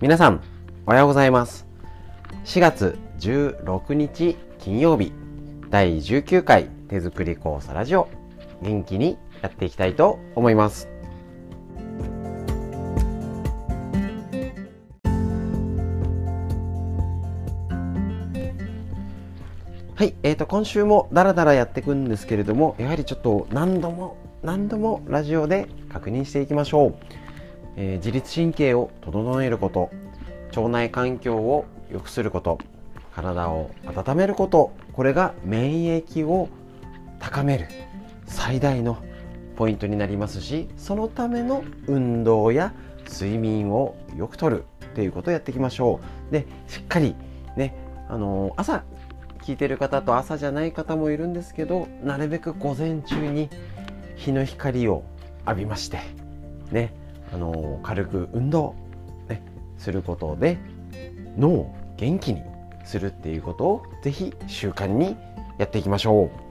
[0.00, 0.40] 皆さん、
[0.86, 1.66] おはようございます。
[2.46, 5.12] 4月16日金曜日、
[5.68, 8.08] 第19回手作り酵素ラジオ、
[8.62, 10.88] 元気にやっていきたいと思います。
[19.94, 27.19] はい、えーと、今週もダラダラやっていくんですけれども、やはりちょっと何度も何度もラジオで確認していきましょう。
[27.82, 29.90] えー、自律神経を整えること
[30.54, 32.58] 腸内環境を良くすること
[33.14, 36.50] 体を温めることこれが免疫を
[37.18, 37.68] 高める
[38.26, 38.98] 最大の
[39.56, 42.74] ポイントになりますしそのための運動や
[43.10, 46.32] 睡眠をよくとるっていうことをやっていきましょう。
[46.32, 47.16] でしっかり
[47.56, 47.74] ね
[48.08, 48.84] あのー、朝
[49.42, 53.48] 聞いてる方と朝じゃない方もいるんですけどなるべく午前中に
[54.16, 55.02] 日の光を
[55.46, 55.98] 浴びまして
[56.70, 56.99] ね
[57.32, 58.74] あの軽く運動、
[59.28, 59.42] ね、
[59.78, 60.58] することで
[61.36, 62.42] 脳を元気に
[62.84, 65.16] するっていうことをぜひ習慣に
[65.58, 66.50] やっていきましょう。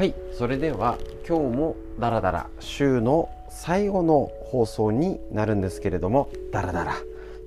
[0.00, 0.96] はい、それでは
[1.28, 6.94] 今日もダラダラ週の最後の放送になるんですけれどもダラダラ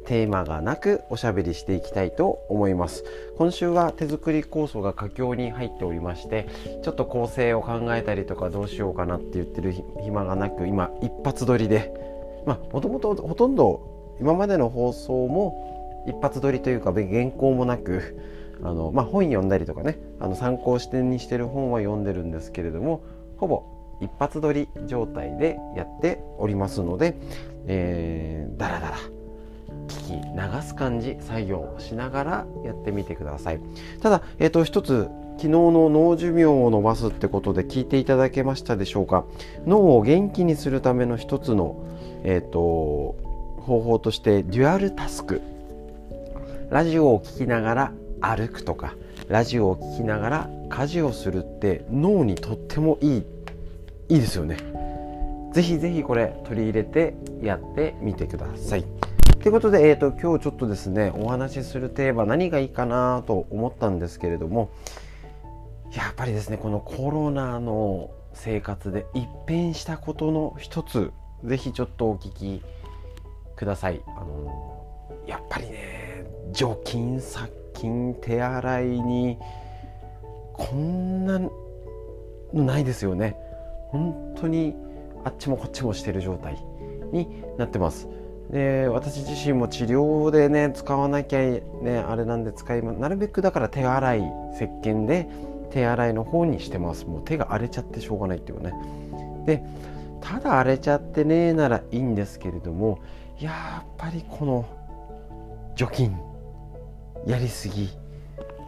[0.06, 3.04] テーマがなくおしゃべりしていきたいと思います。
[3.38, 6.48] 今週は手作り構想が佳境に入っておりまして
[6.84, 9.74] ちょっと構成を考えたりとかどうしようかなって言ってる
[10.04, 11.94] 暇がなく今一発撮りで
[12.46, 18.20] まあもともとほとんど今までの放送も一発撮りというか原稿もなく
[18.62, 23.04] あの、まあ、本読んだりとかねあの参考視点にしてる本は読んでるんですけれども
[23.38, 23.64] ほぼ
[24.02, 27.16] 一発撮り状態でやっておりますので、
[27.68, 28.98] えー、だらだら
[29.94, 33.60] 聞き流す感じ作業しながらやってみてください。
[34.02, 39.26] ただ、えーと、一つ昨日の脳寿命を伸ばすってことで聞いていただけましたでしょうか。
[39.66, 41.84] 脳を元気にするための一つの、
[42.24, 43.16] えーと、
[43.62, 45.42] 方法としてデュアルタスク。
[46.70, 47.92] ラジオを聴きながら
[48.22, 48.96] 歩くとか
[49.28, 53.24] ラジオを聴きながら家事をするって脳にとってもいい
[54.10, 54.58] いいですよね。
[55.52, 58.86] ぜひぜひこれ取り入れてやってみてください。
[59.44, 64.72] ということで、えーと、今日ちょっとですねお話しするテーマ何がいいかなと思ったんですけれども
[65.92, 71.12] やっぱりですねこのコロナの生活で一変したことの一つ
[71.44, 72.64] ぜひちょっとお聞き
[73.58, 74.02] ください。
[74.08, 79.38] あのやっぱりね除菌殺菌手洗いに
[80.54, 81.52] こんなの
[82.54, 83.36] ないですよね。
[83.90, 84.74] 本当に
[85.26, 86.56] あっちもこっちもしてる状態
[87.12, 88.08] になってます。
[88.52, 91.62] で私自身も治療でね使わなきゃね
[91.98, 94.20] あれなんで使いなるべくだから手洗い
[94.56, 95.28] 石鹸で
[95.72, 97.06] 手洗いの方にしてます。
[97.06, 98.74] もう手が荒れちゃってしょうがないっていうね。
[99.46, 99.64] で
[100.22, 103.00] ただ荒れちゃってねえならいいんですけれども
[103.40, 104.66] やっぱりこの
[105.76, 106.16] 除菌
[107.26, 107.90] やりすぎ。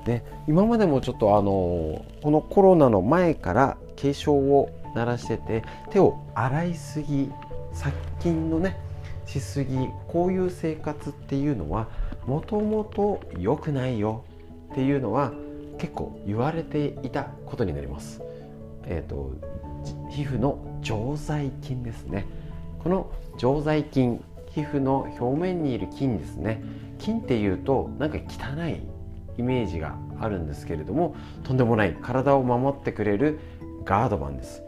[0.06, 7.32] で今までもちょっとあのこのコロナの前から警鐘を鳴らしてて手を洗いすぎ
[7.74, 8.78] 殺菌のね
[9.26, 11.88] しすぎこういう生活っていうのは
[12.26, 14.24] もともと良くないよ
[14.72, 15.32] っていうのは
[15.78, 18.22] 結構言われていたことになります。
[18.88, 19.32] えーと、
[20.12, 22.26] 皮膚の常在菌ですね。
[22.80, 26.64] この常在菌皮膚の表面にいる菌ですね。
[27.00, 28.80] 菌っていうとなんか汚い
[29.38, 33.40] イメージがあるんですけれどもとんでもない体を守ってくれる
[33.84, 34.64] ガードマンです。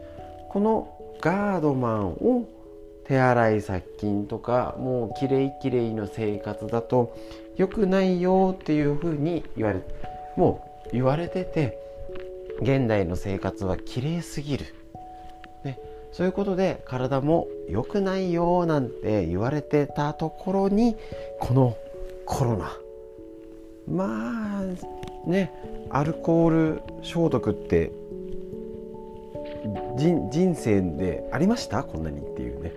[0.50, 2.48] このガードマンを
[3.08, 7.16] 手洗い殺菌とかもうきれいきれいの生活だと
[7.56, 9.80] 良くないよっていうふうに言われ
[10.36, 11.78] もう言われてて
[12.60, 14.66] 現代の生活はきれいすぎる、
[15.64, 15.78] ね、
[16.12, 20.96] そういうことで体も良くないよなんて言われてたところに
[21.40, 21.76] この
[22.26, 22.72] コロナ。
[23.90, 24.62] まあ
[25.26, 25.50] ね
[25.88, 27.90] アルコール消毒って
[29.96, 31.82] 人生でありました？
[31.84, 32.72] こんなにっていうね。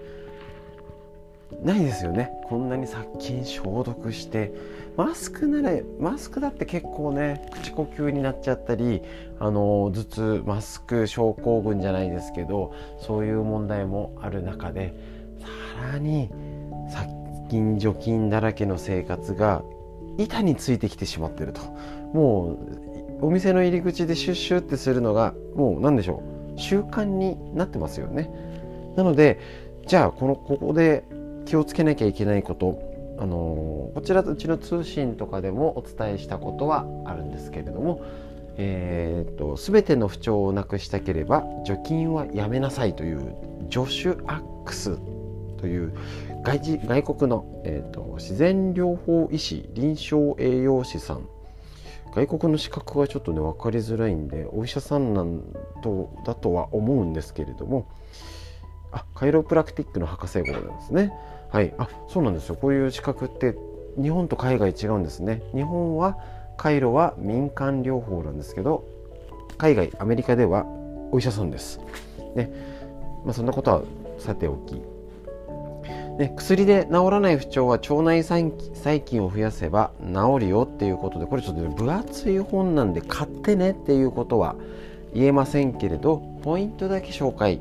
[1.62, 2.32] ないですよね。
[2.48, 4.52] こんなに殺菌消毒して。
[4.98, 9.02] マスクならマスクだって結構ね口呼吸になっちゃったり
[9.40, 14.94] あの頭痛マスク症候群じゃないですけどそういう問題もある中で
[15.40, 16.30] さらに
[16.92, 17.08] 殺
[17.50, 19.64] 菌除菌だらけの生活が
[20.18, 21.62] 板についてきてしまってると。
[22.14, 22.58] も
[23.22, 26.22] うお店の入り口でシュッシュってするのがもう何でしょ
[26.58, 26.60] う。
[26.60, 28.30] 習慣になってますよね。
[28.98, 29.40] なので
[29.88, 31.06] じゃあこのここで
[31.46, 38.04] 気をつけなきゃいけないことあのこちらうちの通信とかでもお伝えしたことはあるんですけれども
[38.58, 43.36] えーと、全ての不調をなくしたければ除菌はやめなさいという
[43.70, 45.00] ジョシュ・アックス
[45.58, 45.94] という
[46.44, 51.28] 外外国の、えーと、自然療法医師臨床栄養士さん。
[52.14, 55.44] 外国の資格はちょっとね分かりづらいんでお医者さんなん
[55.82, 57.88] とだとは思うんですけれども
[58.92, 61.14] あカイロプラクティックの博士号なんですね。
[61.52, 61.74] はい。
[61.78, 62.56] あそうなんですよ。
[62.56, 63.56] こういう資格って
[64.02, 65.42] 日本と海外違うんですね。
[65.54, 66.18] 日本は
[66.58, 68.86] カイロは民間療法なんですけど
[69.58, 70.66] 海外アメリカでは
[71.12, 71.80] お医者さんです。
[72.36, 72.52] ね。
[73.26, 73.82] まあそんなことは
[74.18, 74.82] さておき。
[76.18, 78.52] ね、薬で治らない不調は腸内細
[79.00, 84.56] 菌を増やせば治るよっていうことでこれちょっと、ね、分厚い本なんで買ってねっていうことは
[85.14, 87.60] 言えませんけれどポイントだけ紹介。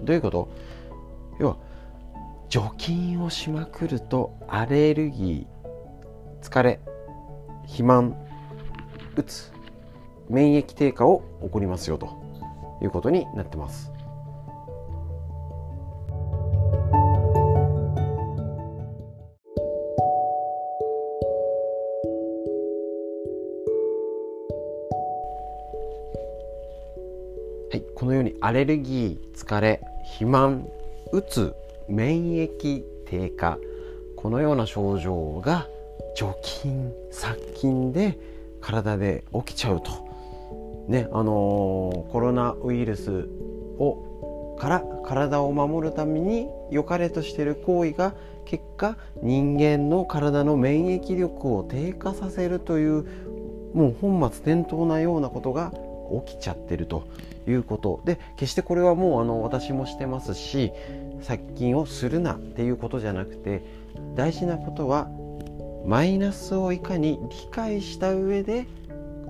[0.00, 0.48] どういうこと？
[1.40, 1.56] 要は
[2.48, 6.80] 除菌をしまくるとアレルギー疲れ
[7.64, 8.16] 肥満
[9.16, 9.52] うつ
[10.30, 12.08] 免疫低下を起こりますよと
[12.80, 13.92] いうことになってます。
[27.70, 30.66] はい、このようにアレルギー疲れ肥満
[31.12, 31.54] うつ
[31.88, 33.58] 免疫低下
[34.16, 35.66] このような症状が
[36.16, 38.18] 除菌殺菌で
[38.60, 40.08] 体で起きちゃうと。
[40.88, 43.28] ねあのー、コロナウイルス
[43.78, 48.14] をから体を守るために良かれとしている行為が
[48.44, 53.06] 結果人間の体の免疫力を低下させるという
[53.74, 55.72] もう本末転倒なようなことが
[56.26, 57.06] 起きちゃってると
[57.46, 60.72] いうことで決してこれはもうあの私もしてますし
[61.20, 63.62] 殺菌をするなっていうことじゃなくて
[64.14, 65.08] 大事なことは
[65.86, 68.66] マイナスをいかに理解した上で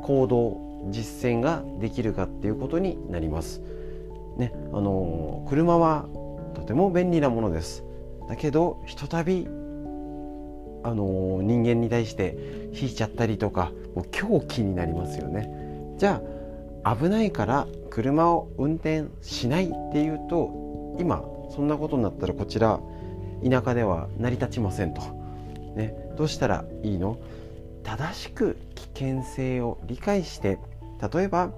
[0.03, 3.61] 行動実践ができるかっていうことになります。
[4.37, 6.07] ね、あの車は
[6.55, 7.85] とても便利なものです。
[8.29, 9.47] だけどひとたび
[10.85, 12.37] あの人間に対して
[12.73, 15.51] 引いちゃったりとかもう狂気になりますよね。
[15.99, 16.23] じゃ
[16.85, 22.81] あ危ないから車を運転しないっていうと今そんなことになったらこちら
[23.49, 25.01] 田舎では成り立ちませんと。
[25.75, 27.19] ね、どうしたらいいの？
[27.85, 30.59] 正しく危険性を理解して
[31.13, 31.53] 例えば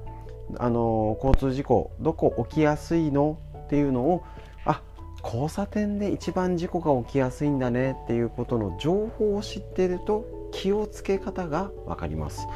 [0.59, 3.39] あの交通事故どこ起きやすいの？
[3.57, 4.23] っていうのを
[4.65, 4.83] あ
[5.25, 7.97] 交差点で一番事故が起きやすいんだね。
[8.05, 12.47] っていうことの情報を知っていると気をつけ方が分かります。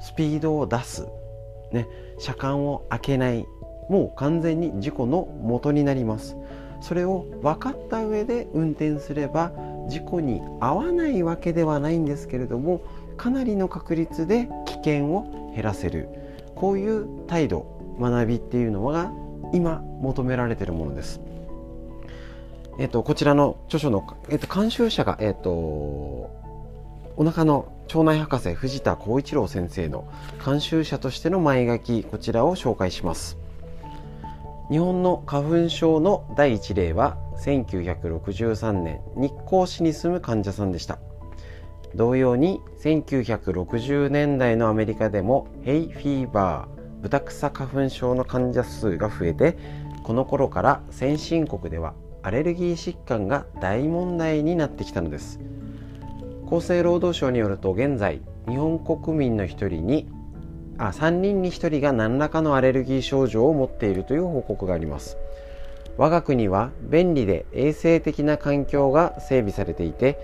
[0.00, 1.06] スピードを出す、
[1.72, 1.86] ね、
[2.18, 3.46] 車間を開けない。
[3.90, 6.36] もう完全に事故の元になります。
[6.82, 9.52] それを分かった上で運転すれば
[9.88, 12.82] 事故に遭わないわけではないんですけれども
[13.16, 16.08] かなりの確率で危険を減らせる
[16.54, 19.12] こういう態度学びっていうのが
[19.52, 21.20] 今求められているものです。
[22.78, 26.30] えっと、こちらの著書の、えっと、監修者が、えっと、お
[27.18, 30.10] 腹の腸内博士藤田浩一郎先生の
[30.44, 33.41] 監修者としての前書きこちらを紹介します。
[34.72, 40.98] 日本の花粉症の第一例は1963年日光市に住む患者さんでした。
[41.94, 49.58] 同様に1960年代のアメリカでもヘイフィーバーブタクサ花粉症の患者数が増えて
[50.04, 51.92] この頃から先進国では
[52.22, 55.38] アレルギー疾患が大問題になってきたのです。
[56.46, 60.08] 厚生労働省によると現在日本国民の1人に
[60.78, 65.16] あ3人に1人が何らかのアレルギー症状を持っているという報告があります。
[65.96, 70.18] 我が国は便利で衛生的な環境が整備されていて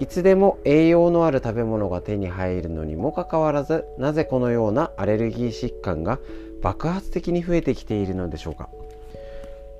[0.00, 6.18] いつでも栄養のある食べ物が手に入るのにもかかわらずなぜこのようなアレルギー疾患が
[6.60, 8.68] 爆発的に増えてきているのでしょうか。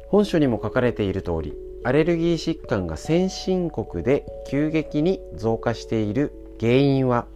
[0.08, 7.26] 本書にも書かれている通りアレルギー疾患が先進国で急激に増加している原因は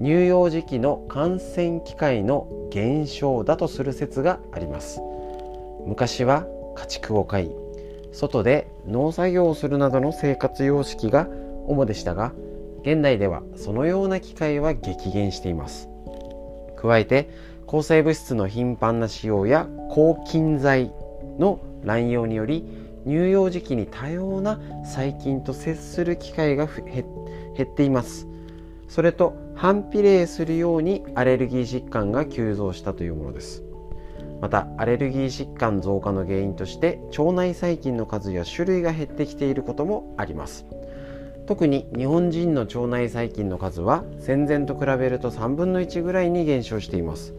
[0.00, 5.00] 乳幼児期の感染機会の減少だとする説があります。
[5.86, 7.50] 昔は家畜を飼い
[8.12, 11.28] 外で農作業をするなどの生活様式が
[11.66, 12.32] 主でしたが
[12.82, 15.88] 現代ではそのような機会は激減しています。
[16.76, 17.28] 加えて
[17.66, 20.92] 抗生物質の頻繁な使用や抗菌剤
[21.38, 22.64] の乱用により
[23.04, 27.04] 乳幼児期に多様な細菌と接する機会が減
[27.64, 28.26] っています。
[28.88, 33.64] それと反比例するようにアレルギー疾患が急増したというものです。
[34.40, 40.64] またアレルギー疾患増加の原因として腸内細菌の数や種類が減ってきていることもあります。
[41.48, 47.34] 特に日本人の腸内細菌の数は戦前と比べると3分の1ぐらいに減少しています。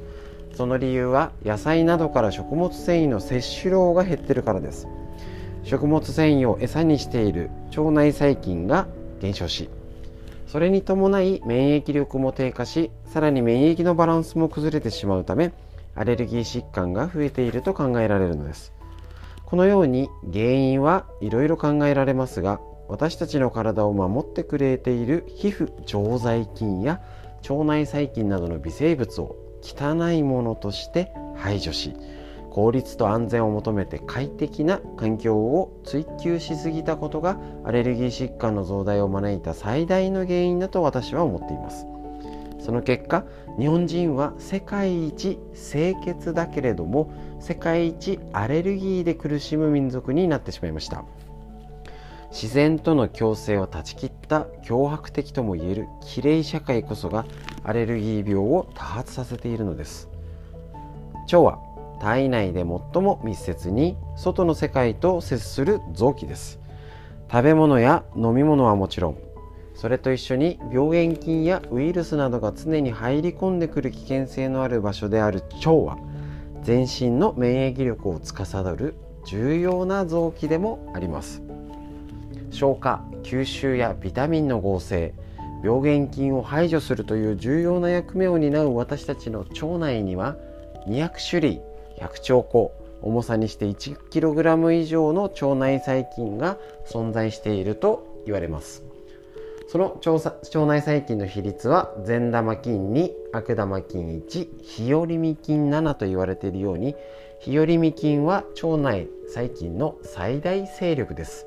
[0.54, 4.90] その理由は野菜などから食物繊維の摂取量が減ってるからです。
[5.64, 8.88] 食物繊維を餌にしている腸内細菌が
[9.22, 9.70] 減少し
[10.52, 15.54] それに伴い免疫力も低下しさらに免疫のバランスも崩れてしまうため
[15.94, 18.74] アレルギー疾患が増えていると考えられるのです。
[19.46, 27.02] このように原因はいろいろ考えられますが私たちの体を守ってくれている皮膚常在菌や
[27.48, 31.96] 腸内細菌などの微生物を汚いものとして排除し
[32.60, 41.88] 効率と安全を求めて快適な環境を追求しすぎたことがアレルギー疾患の増大を招いた最大の原因だと私は思っています。
[42.60, 43.24] その結果
[43.58, 51.06] 日本人は世界一清潔だけれども世界一アレルギーで苦しむ民族になってしまいました。
[52.30, 57.26] 自然との共生を断ち切った脅迫的ともいえるきれい社会こそが
[57.64, 60.10] アレルギー病を多発させているのです。
[61.32, 61.69] 腸は
[62.00, 66.60] 体内で最も密接に外の世界と接する臓器です。
[67.32, 69.18] 食べ物や飲み物はもちろん
[69.76, 75.98] それと一緒に病原菌やウイルスなどが常に入り込んでくる危険性のある場所である腸は
[76.64, 81.42] 全身の免疫力を司る重要な臓器でもあります。
[82.52, 85.14] 消化吸収やビタミンの合成
[85.64, 90.36] 病原菌を排除するという重要な役目を担う私たちの腸内には
[90.88, 91.62] 200種類
[92.02, 98.84] 100兆個重さにして 1kg 以上の腸内細菌が存在していると言われます。
[99.68, 106.96] その腸内細菌の比率は善玉菌2悪玉菌1日和見菌7と言われているように
[107.40, 111.46] 日和見菌は腸内細菌の最大勢力です。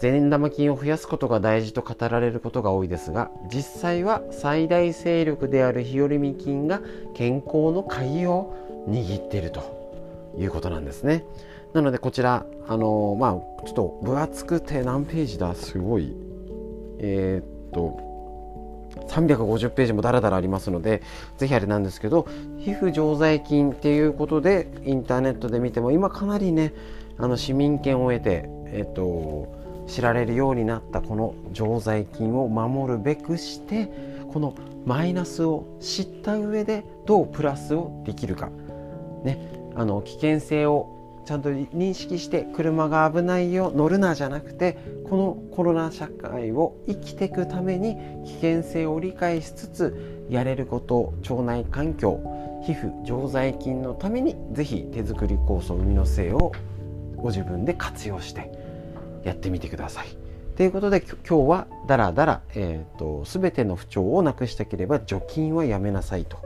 [0.00, 6.82] 善玉菌を増やすことが大事と語られることが多いですが実際は最大勢力である日和見菌が
[7.14, 8.54] 健康の鍵を
[8.88, 11.24] 握っているということなんですね。
[11.72, 13.32] なのでこちらあのまあ
[13.66, 15.54] ちょっと分厚くて何ページだ？
[15.54, 16.14] すごい。
[16.98, 18.14] えー、っと
[19.08, 21.02] 350ページもだらだらありますので
[21.36, 26.72] ぜひあれなんですけど皮膚常在菌っていうことでインターネットで見ても今かなりね
[27.18, 29.52] あの市民権を得てえっと
[29.88, 33.90] 知られるようになったこの常在菌を守るべくして
[34.32, 34.54] この
[34.86, 38.50] マイナスを知った上でどうプラスをできるか、
[39.24, 39.38] ね、
[39.74, 44.76] あの危険性をちゃんと認識して車が危ないよ乗るなじゃなくて
[45.08, 52.20] このコロナ社会を生きていくために危険性を理解しつつやれること腸内環境
[52.66, 56.52] 皮膚常在菌のためにぜひ手作り酵素海の精を
[57.16, 58.50] ご自分で活用して
[59.24, 60.06] やってみてください。
[60.56, 66.38] ということで今日はだらだら、えーと、全ての不調をなくしたければ除菌はやめなさいと,、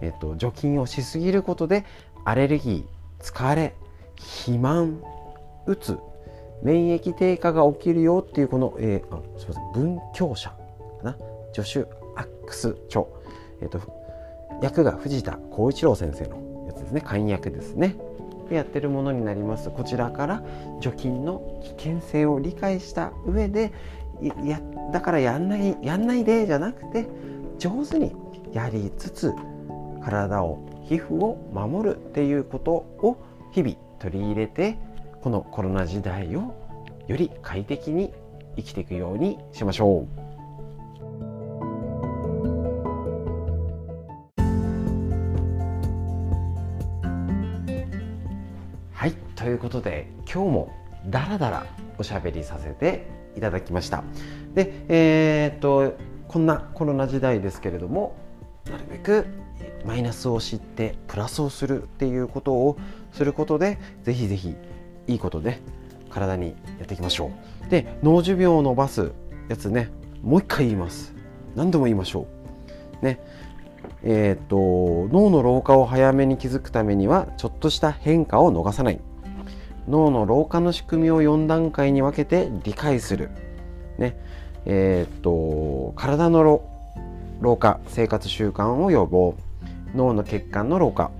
[0.00, 1.84] えーと、除菌をしすぎることで
[2.24, 3.74] アレルギー疲れ
[4.16, 5.02] 肥満
[5.66, 5.98] うつ
[6.62, 10.56] 免疫低下が起きるよっていうこの、えー、あすみません文教者か
[11.02, 11.16] な？
[11.52, 13.04] 助手アックス著、
[13.62, 13.80] えーと、
[14.62, 17.00] 役が藤田浩一郎先生のやつですね。
[17.00, 17.96] 簡約ですね。
[18.50, 19.70] やってるものになります。
[19.70, 20.42] こちらから
[20.80, 23.72] 除菌の危険性を理解した上で
[24.44, 24.60] や
[24.92, 27.06] だからやんないやんないでじゃなくて
[27.58, 28.14] 上手に
[28.52, 29.32] やりつつ
[30.02, 34.76] 体を皮膚を守るっていうことを日々取り入れて
[35.22, 36.54] このコロナ時代を
[37.06, 38.12] より快適に
[38.56, 40.30] 生きていくようにしましょう。
[48.92, 50.72] はいということで今日も
[51.06, 51.66] ダラダラ
[51.96, 54.04] おしゃべりさせていただきました
[54.54, 55.94] でえー、っと
[56.28, 58.14] こんなコロナ時代ですけれども
[58.66, 59.26] なるべく
[59.84, 62.76] マイナスを知ってプラスをするっていうことを
[63.12, 64.54] することでぜひぜひ
[65.06, 65.60] いいことで
[66.10, 66.48] 体に
[66.78, 67.30] やっていきましょ
[67.66, 67.70] う。
[67.70, 69.12] で脳寿命を伸ばす
[69.48, 69.90] やつね。
[70.22, 71.14] もう一回言います。
[71.56, 72.26] 何度も言いましょ
[73.02, 73.04] う。
[73.04, 73.20] ね。
[74.02, 79.00] えーと脳の老化を早めに気づくためにはちょっとした変化を逃さない。
[79.88, 83.30] 脳の老化の仕組みを4段階に分けて理解する、
[83.98, 84.16] ね。
[84.66, 86.62] えー、っと体の
[87.40, 89.34] 老化生活習慣を予防。
[89.94, 91.10] 脳の血管の老化。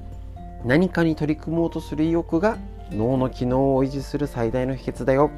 [0.66, 2.58] 何かに取り組もうとする意欲が
[2.90, 5.30] 脳の機能を維持する最大の秘訣だよ、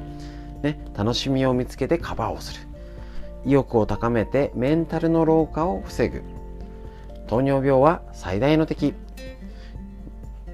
[0.61, 2.67] ね、楽しみを見つけてカバーをする。
[3.45, 6.21] 意欲を高めてメンタルの老化を防ぐ。
[7.27, 8.93] 糖尿病は最大の敵、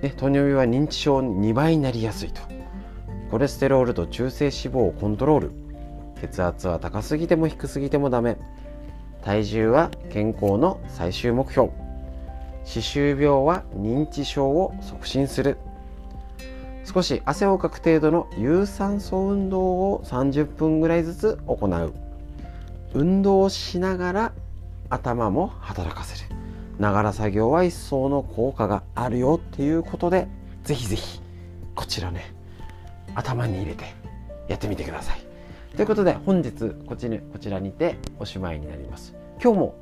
[0.04, 2.42] ね、糖尿病は認知症2倍になりやすいと。
[3.32, 5.52] コレステロールと中性脂肪をコントロール。
[6.22, 8.38] 血圧は高すぎても低すぎてもダメ。
[9.30, 11.70] 体重は健康の最終目標。
[12.66, 15.60] 歯周病は認知症を促進する。
[16.84, 19.60] 少し汗をかく程度の有酸素運動
[19.92, 21.94] を30分ぐらいずつ行う。
[22.96, 24.34] 運動をしながら
[24.90, 26.36] 頭も働かせる。
[26.80, 30.28] ながら作業は一層の効果があるよっていうことで
[30.64, 31.22] ぜひぜひ
[31.76, 32.34] こちらね
[33.14, 33.94] 頭に入れて
[34.48, 35.29] やってみてください。
[35.76, 36.52] ということで本日
[36.88, 39.16] こち,、こちらにておしまいになります。
[39.42, 39.76] 今日も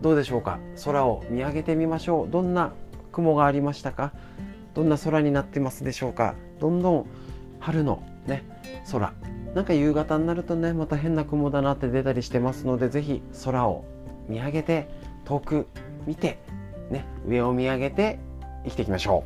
[0.00, 0.58] どうでしょうか？
[0.84, 2.30] 空を見上げてみましょう。
[2.30, 2.72] どんな
[3.12, 4.12] 雲がありましたか？
[4.74, 6.34] どんな空になってますでしょうか？
[6.60, 7.06] どんどん
[7.60, 8.44] 春のね
[8.92, 9.12] 空。
[9.54, 13.84] なんか夕方になるとねまた変な雲だなって出たりしてますので是非空を
[14.28, 14.88] 見上げて
[15.24, 15.66] 遠く
[16.06, 16.38] 見て
[16.90, 18.18] ね上を見上げて
[18.64, 19.24] 生きていきましょ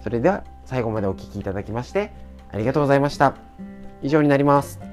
[0.00, 0.02] う。
[0.04, 2.12] それでは最後までお聴きいただきまして
[2.52, 3.34] ありがとうございました。
[4.00, 4.87] 以上になります。